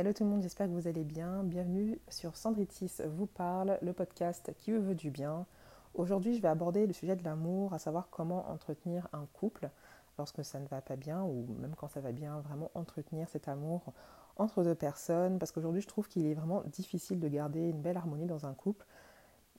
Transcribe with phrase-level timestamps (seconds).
[0.00, 1.42] Hello tout le monde, j'espère que vous allez bien.
[1.42, 5.44] Bienvenue sur Sandritis vous parle, le podcast qui veut du bien.
[5.92, 9.68] Aujourd'hui, je vais aborder le sujet de l'amour, à savoir comment entretenir un couple
[10.16, 13.46] lorsque ça ne va pas bien ou même quand ça va bien, vraiment entretenir cet
[13.46, 13.92] amour
[14.36, 15.38] entre deux personnes.
[15.38, 18.54] Parce qu'aujourd'hui, je trouve qu'il est vraiment difficile de garder une belle harmonie dans un
[18.54, 18.86] couple.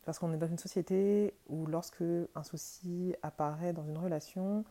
[0.05, 2.01] Parce qu'on est dans une société où lorsque
[2.33, 4.65] un souci apparaît dans une relation,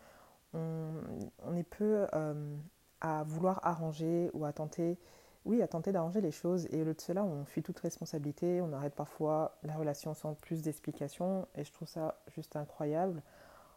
[0.53, 2.57] on, est peu euh,
[3.01, 4.99] à vouloir arranger ou à tenter,
[5.45, 6.67] oui, à tenter d'arranger les choses.
[6.71, 10.35] Et au lieu de cela, on fuit toute responsabilité, on arrête parfois la relation sans
[10.35, 11.47] plus d'explications.
[11.57, 13.23] Et je trouve ça juste incroyable.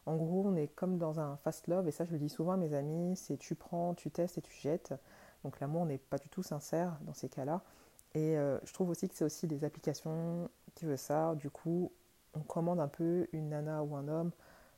[0.06, 2.54] En gros, on est comme dans un fast love, et ça je le dis souvent
[2.54, 4.94] à mes amis, c'est tu prends, tu testes et tu jettes.
[5.44, 7.62] Donc l'amour n'est pas du tout sincère dans ces cas-là.
[8.14, 11.36] Et euh, je trouve aussi que c'est aussi des applications qui veulent ça.
[11.36, 11.92] Du coup,
[12.36, 14.32] on commande un peu une nana ou un homme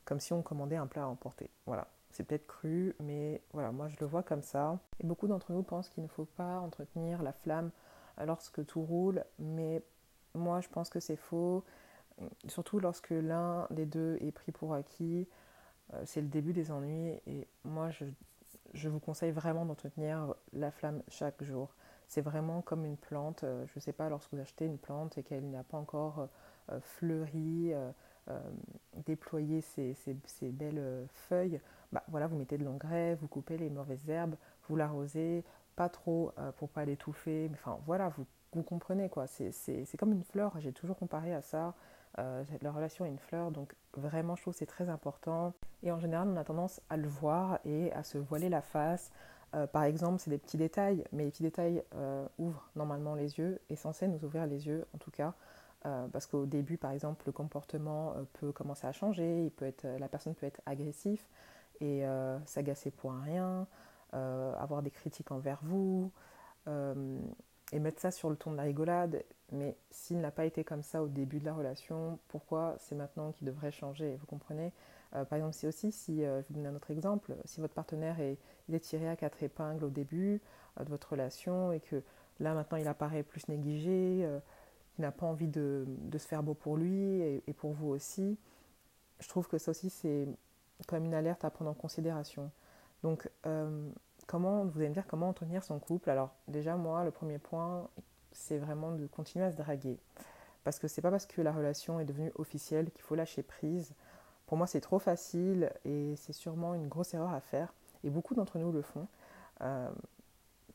[0.04, 1.50] comme si on commandait un plat à emporter.
[1.66, 4.78] Voilà, c'est peut-être cru, mais voilà, moi je le vois comme ça.
[5.00, 7.70] Et beaucoup d'entre nous pensent qu'il ne faut pas entretenir la flamme
[8.24, 9.82] lorsque tout roule, mais
[10.34, 11.62] moi je pense que c'est faux,
[12.48, 15.28] surtout lorsque l'un des deux est pris pour acquis.
[15.92, 21.02] Euh, c'est le début des ennuis et moi je, vous conseille vraiment d'entretenir la flamme
[21.08, 21.74] chaque jour.
[22.08, 23.44] C'est vraiment comme une plante.
[23.44, 26.28] Euh, je ne sais pas, lorsque vous achetez une plante et qu'elle n'a pas encore
[26.70, 27.74] euh, fleuri,
[29.04, 29.94] déployer ces,
[30.42, 31.60] belles euh, feuilles,
[31.92, 34.34] bah, voilà, vous mettez de l'engrais, vous coupez les mauvaises herbes,
[34.68, 35.44] vous l'arrosez,
[35.76, 40.12] pas trop euh, pour pas l'étouffer, mais enfin voilà, vous, vous comprenez quoi, c'est comme
[40.12, 41.74] une fleur, j'ai toujours comparé à ça,
[42.62, 45.52] la relation à une fleur, donc vraiment je trouve c'est très important.
[45.82, 49.10] Et en général, on a tendance à le voir et à se voiler la face.
[49.72, 51.84] par exemple, c'est des petits détails, mais les petits détails
[52.38, 55.34] ouvrent normalement les yeux, et censés nous ouvrir les yeux en tout cas.
[55.86, 59.66] Euh, parce qu'au début, par exemple, le comportement euh, peut commencer à changer, il peut
[59.66, 61.22] être, euh, la personne peut être agressive
[61.80, 62.04] et
[62.46, 63.66] s'agacer pour un rien,
[64.10, 66.10] avoir des critiques envers vous,
[66.66, 69.22] et mettre ça sur le ton de la rigolade.
[69.52, 73.30] Mais s'il n'a pas été comme ça au début de la relation, pourquoi c'est maintenant
[73.30, 74.72] qu'il devrait changer Vous comprenez?
[75.10, 78.80] Par exemple, c'est aussi, si je vous donne un autre exemple, si votre partenaire est
[78.80, 80.40] tiré à quatre épingles au début
[80.80, 82.02] de votre relation et que
[82.40, 84.26] là maintenant il apparaît plus négligé,
[84.96, 88.38] qui n'a pas envie de, se faire beau pour lui et, pour vous aussi,
[89.20, 90.26] je trouve que ça aussi c'est
[90.88, 92.50] comme une alerte à prendre en considération.
[93.02, 93.90] Donc, euh,
[94.26, 96.08] comment, vous allez me dire comment entretenir son couple?
[96.08, 97.90] Alors, déjà, moi, le premier point,
[98.32, 99.98] c'est vraiment de continuer à se draguer.
[100.64, 103.92] Parce que c'est pas parce que la relation est devenue officielle qu'il faut lâcher prise.
[104.46, 107.74] Pour moi, c'est trop facile et c'est sûrement une grosse erreur à faire.
[108.02, 109.08] Et beaucoup d'entre nous le font.
[109.60, 109.90] Euh,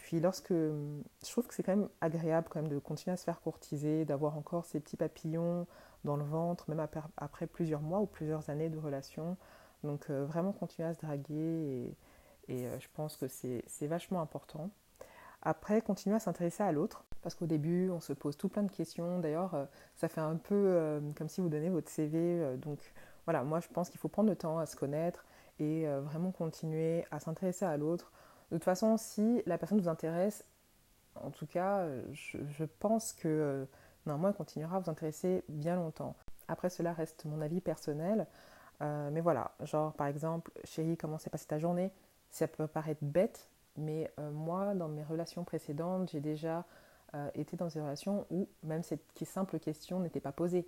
[0.02, 3.24] puis lorsque je trouve que c'est quand même agréable quand même de continuer à se
[3.24, 5.68] faire courtiser, d'avoir encore ces petits papillons
[6.04, 6.86] dans le ventre, même
[7.18, 9.38] après, plusieurs mois ou plusieurs années de relation.
[9.84, 11.96] Donc euh, vraiment continuer à se draguer
[12.48, 14.72] et, euh, je pense que c'est vachement important.
[15.44, 18.72] Après, continuer à s'intéresser à l'autre, parce qu'au début, on se pose tout plein de
[18.72, 19.20] questions.
[19.20, 22.58] D'ailleurs, euh, ça fait un peu comme si vous donnez votre CV.
[22.58, 22.80] donc
[23.26, 25.26] voilà, moi je pense qu'il faut prendre le temps à se connaître
[25.60, 28.12] et vraiment continuer à s'intéresser à l'autre
[28.52, 30.44] de toute façon, si la personne vous intéresse,
[31.16, 33.66] en tout cas, je, pense que euh,
[34.06, 36.16] normalement, elle continuera à vous intéresser bien longtemps.
[36.50, 38.28] Après, cela reste mon avis personnel.
[38.82, 41.92] Euh, mais voilà, genre par exemple, chérie, comment s'est passée ta journée?
[42.30, 43.48] Ça peut paraître bête,
[43.78, 46.66] mais euh, moi, dans mes relations précédentes, j'ai déjà
[47.36, 50.66] été dans des relations où même cette simple question n'était pas posée.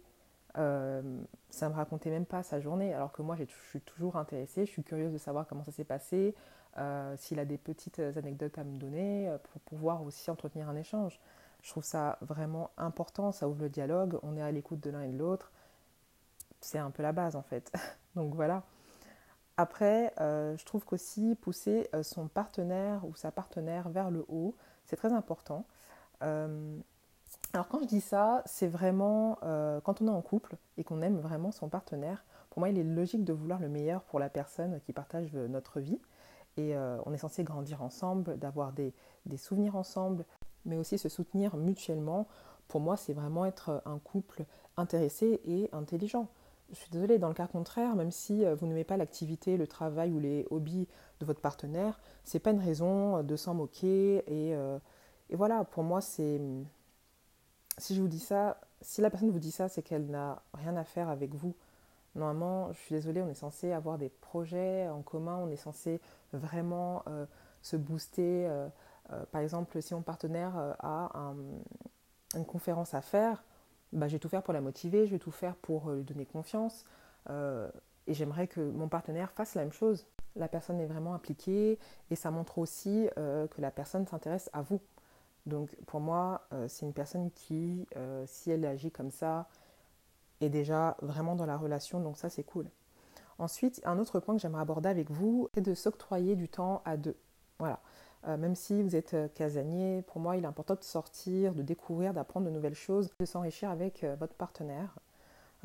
[0.56, 4.66] Ça ne me racontait même pas sa journée, alors que moi, je suis toujours intéressée,
[4.66, 6.36] je suis curieuse de savoir comment ça s'est passé,
[6.78, 10.76] euh, s'il a des petites anecdotes à me donner, euh, pour pouvoir aussi entretenir un
[10.76, 11.20] échange.
[11.62, 15.02] Je trouve ça vraiment important, ça ouvre le dialogue, on est à l'écoute de l'un
[15.02, 15.52] et de l'autre.
[16.62, 17.72] C'est un peu la base en fait.
[18.16, 18.64] Donc voilà.
[19.56, 24.96] Après, euh, je trouve qu'aussi pousser son partenaire ou sa partenaire vers le haut, c'est
[24.96, 25.66] très important.
[27.54, 29.38] Alors quand je dis ça, c'est vraiment
[29.84, 32.84] quand on est en couple et qu'on aime vraiment son partenaire, pour moi il est
[32.84, 36.00] logique de vouloir le meilleur pour la personne qui partage notre vie.
[36.58, 38.94] Et euh, on est censé grandir ensemble, d'avoir des,
[39.38, 40.26] souvenirs ensemble,
[40.66, 42.28] mais aussi se soutenir mutuellement.
[42.68, 44.46] Pour moi, c'est vraiment être un couple
[44.78, 46.28] intéressé et intelligent.
[46.70, 49.68] Je suis désolée, dans le cas contraire, même si euh, vous n'aimez pas l'activité, le
[49.68, 50.88] travail ou les hobbies
[51.20, 54.18] de votre partenaire, c'est pas une raison de s'en moquer.
[54.28, 54.80] Et, euh,
[55.30, 56.40] et, voilà, pour moi, c'est.
[57.78, 60.76] Si je vous dis ça, si la personne vous dit ça, c'est qu'elle n'a rien
[60.76, 61.56] à faire avec vous.
[62.16, 66.00] Normalement, je suis désolée, on est censé avoir des projets en commun, on est censé
[66.32, 67.26] vraiment euh,
[67.62, 68.48] se booster.
[68.48, 68.68] Euh,
[69.12, 71.34] euh, par exemple, si mon partenaire a
[72.36, 73.44] une conférence à faire,
[73.92, 76.26] bah, je vais tout faire pour la motiver, je vais tout faire pour lui donner
[76.26, 76.86] confiance.
[77.30, 80.06] et j'aimerais que mon partenaire fasse la même chose.
[80.36, 81.80] La personne est vraiment impliquée
[82.12, 84.82] et ça montre aussi que la personne s'intéresse à vous.
[85.46, 89.48] Donc pour moi, euh, c'est une personne qui, euh, si elle agit comme ça,
[90.42, 92.70] est déjà vraiment dans la relation, donc ça c'est cool.
[93.40, 96.98] Ensuite, un autre point que j'aimerais aborder avec vous, c'est de s'octroyer du temps à
[96.98, 97.18] deux.
[97.60, 97.80] Voilà.
[98.28, 102.14] Euh, même si vous êtes casanier, pour moi, il est important de sortir, de découvrir,
[102.14, 104.98] d'apprendre de nouvelles choses, de s'enrichir avec votre partenaire.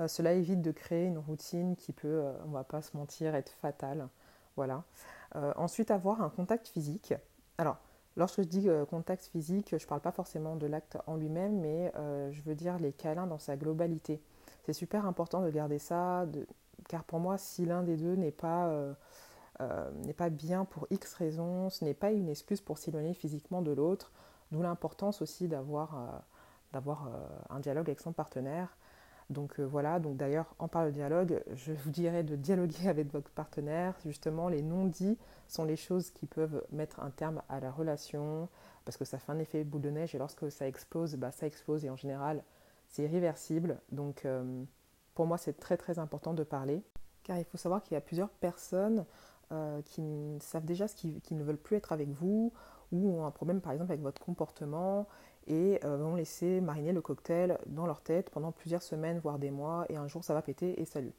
[0.07, 4.09] cela évite de créer une routine qui peut, on va pas se mentir, être fatale.
[4.57, 4.83] Voilà.
[5.35, 7.15] ensuite, avoir un contact physique.
[7.59, 7.79] Alors,
[8.17, 11.61] Lorsque je dis euh, contact physique, je ne parle pas forcément de l'acte en lui-même,
[11.61, 14.21] mais euh, je veux dire les câlins dans sa globalité.
[14.65, 16.27] C'est super important de garder ça,
[16.89, 21.15] car pour moi, si l'un des deux n'est pas, euh, n'est pas bien pour X
[21.15, 24.13] raisons, ce n'est pas une excuse pour s'éloigner physiquement de l'autre,
[24.51, 26.21] d'où l'importance aussi d'avoir
[27.49, 28.77] un dialogue avec son partenaire.
[29.31, 33.31] Donc voilà, donc d'ailleurs, en parlant de dialogue, je vous dirais de dialoguer avec votre
[33.31, 33.95] partenaire.
[34.05, 38.49] Justement, les non-dits sont les choses qui peuvent mettre un terme à la relation
[38.85, 41.47] parce que ça fait un effet boule de neige et lorsque ça explose, bah, ça
[41.47, 42.43] explose et en général,
[42.89, 43.81] c'est irréversible.
[43.93, 44.65] Donc euh,
[45.15, 46.83] pour moi, c'est très très important de parler
[47.23, 49.05] car il faut savoir qu'il y a plusieurs personnes
[49.53, 52.53] euh, qui savent déjà ce qui, qui, ne veulent plus être avec vous
[52.93, 55.07] ou ont un problème par exemple avec votre comportement
[55.47, 59.51] et euh, vont laisser mariner le cocktail dans leur tête pendant plusieurs semaines, voire des
[59.51, 61.15] mois, et un jour ça va péter et salut.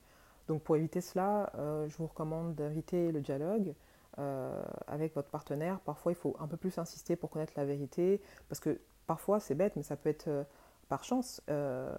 [0.47, 3.75] Donc pour éviter cela, je vous recommande d'inviter le dialogue,
[4.19, 8.19] euh, avec votre partenaire, parfois il faut un peu plus insister pour connaître la vérité,
[8.49, 10.43] parce que parfois c'est bête, mais ça peut être euh,
[10.89, 11.41] par chance.
[11.49, 11.89] Euh,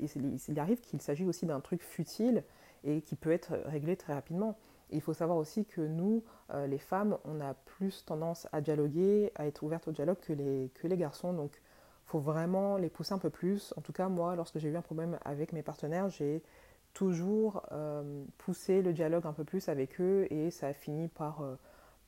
[0.00, 2.44] il, arrive qu'il s'agit aussi d'un truc futile
[2.84, 4.58] et qui peut être réglé très rapidement.
[4.92, 6.22] Il faut savoir aussi que nous,
[6.66, 10.96] les femmes, on a plus tendance à dialoguer, à être ouvertes au dialogue que les,
[10.96, 11.32] garçons.
[11.32, 13.72] Donc il faut vraiment les pousser un peu plus.
[13.76, 16.42] En tout cas, moi, lorsque j'ai eu un problème avec mes partenaires, j'ai
[16.92, 21.56] toujours euh, pousser le dialogue un peu plus avec eux et ça a fini euh,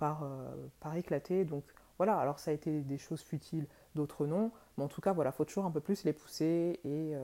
[0.02, 1.44] euh, par éclater.
[1.44, 1.64] Donc
[1.98, 5.32] voilà, alors ça a été des choses futiles, d'autres non, mais en tout cas, voilà,
[5.32, 7.14] faut toujours un peu plus les pousser et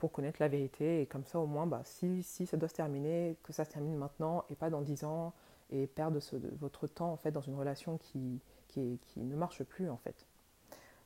[0.00, 2.74] pour connaître la vérité et comme ça au moins, bah, si, si ça doit se
[2.74, 5.32] terminer, que ça se termine maintenant et pas dans dix ans
[5.70, 9.62] et perdre ce, votre temps en fait dans une relation qui, qui, qui ne marche
[9.62, 10.26] plus en fait.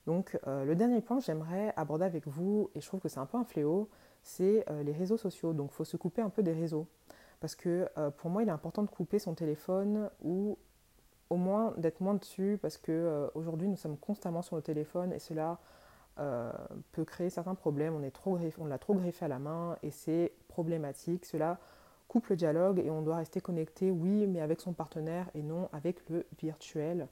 [0.06, 3.38] Donc le dernier point j'aimerais aborder avec vous, et je trouve que c'est un peu
[3.38, 3.88] un fléau,
[4.24, 5.52] c'est euh, les réseaux sociaux.
[5.52, 6.88] Donc il faut se couper un peu des réseaux.
[7.40, 10.58] Parce que euh, pour moi, il est important de couper son téléphone ou
[11.30, 15.18] au moins d'être moins dessus parce qu'aujourd'hui, euh, nous sommes constamment sur le téléphone et
[15.18, 15.58] cela
[16.16, 17.94] peut créer certains problèmes.
[17.94, 21.24] On, l'a trop griffé à la main et c'est problématique.
[21.26, 21.58] Cela
[22.08, 25.68] coupe le dialogue et on doit rester connecté, oui, mais avec son partenaire et non
[25.72, 27.08] avec le virtuel.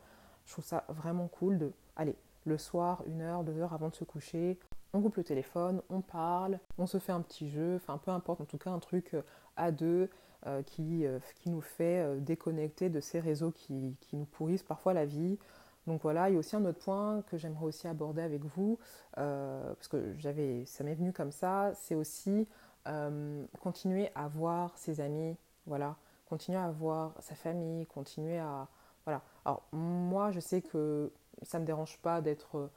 [0.47, 3.95] Je trouve ça vraiment cool de, allez, le soir, une heure, deux heures avant de
[3.95, 4.59] se coucher,
[4.93, 8.41] on coupe le téléphone, on parle, on se fait un petit jeu, enfin peu importe,
[8.41, 9.23] en tout cas un truc euh,
[9.57, 10.11] à deux
[10.47, 15.39] euh, qui, euh, nous fait déconnecter de ces réseaux qui, nous pourrissent parfois la vie.
[15.87, 18.79] Donc voilà, il y a aussi un autre point que j'aimerais aussi aborder avec vous,
[19.15, 22.47] parce que j'avais, ça m'est venu comme ça, c'est aussi
[23.61, 25.37] continuer à voir ses amis,
[25.67, 25.97] voilà,
[26.27, 28.69] continuer à voir sa famille, continuer à,
[29.05, 29.23] voilà.
[29.45, 31.13] Alors moi, je sais que
[31.43, 32.71] ça ne me dérange pas d'être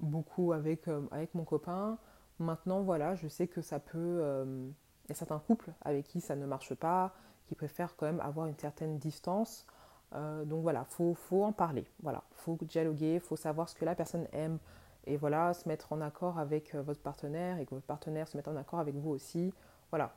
[0.00, 1.98] beaucoup avec, euh, avec mon copain.
[2.38, 4.18] Maintenant, voilà, je sais que ça peut...
[4.22, 4.68] Euh,
[5.04, 7.12] il y a certains couples avec qui ça ne marche pas,
[7.46, 9.66] qui préfèrent quand même avoir une certaine distance.
[10.14, 11.86] Euh, donc voilà, il faut, faut, en parler.
[12.02, 14.58] Voilà, faut dialoguer, faut savoir ce que la personne aime.
[15.06, 18.48] Et voilà, se mettre en accord avec votre partenaire et que votre partenaire se mette
[18.48, 19.52] en accord avec vous aussi.
[19.90, 20.12] Voilà,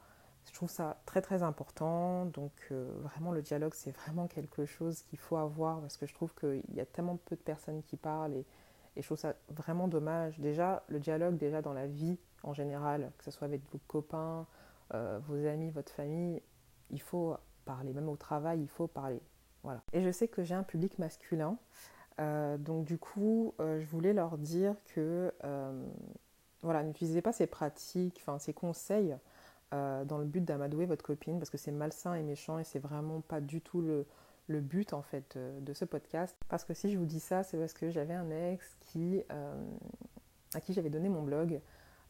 [0.46, 2.26] je trouve ça très très important.
[2.26, 6.34] Donc vraiment, le dialogue, c'est vraiment quelque chose qu'il faut avoir parce que je trouve
[6.36, 8.44] qu'il y a tellement peu de personnes qui parlent
[8.96, 10.40] et je trouve ça vraiment dommage.
[10.40, 14.46] Déjà, le dialogue, déjà dans la vie en général, que ce soit avec vos copains,
[14.94, 16.42] euh, vos amis, votre famille,
[16.92, 17.94] il faut parler.
[17.94, 19.22] Même au travail, il faut parler.
[19.64, 19.82] Voilà.
[19.94, 21.58] Et je sais que j'ai un public masculin.
[22.20, 25.34] Euh, donc du coup, euh, je voulais leur dire que
[26.62, 29.18] voilà, n'utilisez pas ces pratiques, enfin ces conseils
[29.72, 33.22] dans le but d'amadouer votre copine parce que c'est malsain et méchant et c'est vraiment
[33.22, 34.06] pas du tout le,
[34.48, 36.38] but en fait de, ce podcast.
[36.48, 39.66] Parce que si je vous dis ça, c'est parce que j'avais un ex qui, euh,
[40.54, 41.60] à qui j'avais donné mon blog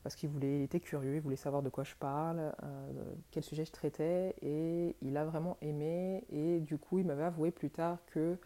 [0.03, 3.65] parce qu'il voulait, était curieux, il voulait savoir de quoi je parle, euh, quel sujet
[3.65, 6.25] je traitais, et il a vraiment aimé.
[6.29, 8.37] Et du coup, il m'avait avoué plus tard que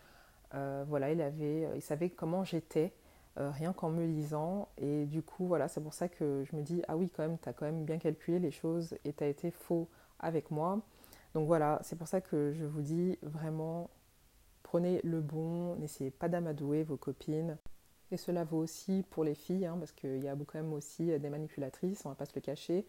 [0.53, 2.93] euh, voilà, il avait, il savait comment j'étais
[3.35, 4.69] rien qu'en me lisant.
[4.77, 7.37] Et du coup, voilà, c'est pour ça que je me dis ah oui, quand même,
[7.37, 10.81] tu as quand même bien calculé les choses et tu as été faux avec moi.
[11.33, 13.89] Donc voilà, c'est pour ça que je vous dis vraiment,
[14.63, 17.57] prenez le bon, n'essayez pas d'amadouer vos copines.
[18.11, 21.17] Et cela vaut aussi pour les filles, hein, parce qu'il y a quand même aussi
[21.19, 22.85] des manipulatrices, on va pas se le cacher.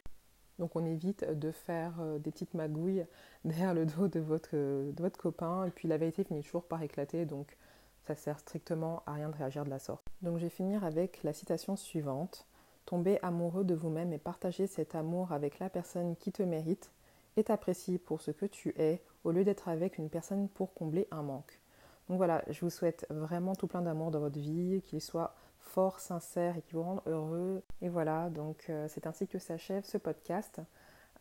[0.59, 3.07] Donc on évite de faire euh, des petites magouilles
[3.45, 6.83] derrière le dos de votre, de votre copain, et puis la vérité finit toujours par
[6.83, 7.57] éclater, donc
[8.05, 10.07] ça sert strictement à rien de réagir de la sorte.
[10.23, 12.47] Donc je vais finir avec la citation suivante.
[12.87, 16.91] Tomber amoureux de vous-même et partager cet amour avec la personne qui te mérite
[17.37, 21.07] et t'apprécie pour ce que tu es au lieu d'être avec une personne pour combler
[21.11, 21.61] un manque.
[22.09, 26.01] Donc voilà, je vous souhaite vraiment tout plein d'amour dans votre vie, qu'il soit fort,
[26.01, 27.63] sincère et qui vous rende heureux.
[27.83, 30.61] Et voilà, donc euh, c'est ainsi que s'achève ce podcast.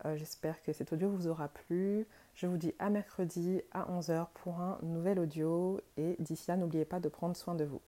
[0.05, 2.07] Euh, j'espère que cet audio vous aura plu.
[2.35, 6.85] Je vous dis à mercredi à 11h pour un nouvel audio et d'ici là, n'oubliez
[6.85, 7.81] pas de prendre soin de vous.